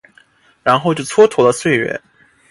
[0.63, 2.01] 然后就蹉跎了岁月